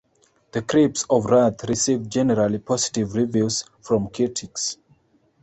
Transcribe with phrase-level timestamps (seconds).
[0.53, 4.77] "The Crepes of Wrath" received generally positive reviews from critics.